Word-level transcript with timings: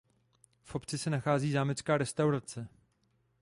V 0.63 0.75
obci 0.75 0.97
se 0.97 1.09
nachází 1.09 1.51
Zámecká 1.51 1.97
restaurace. 1.97 2.67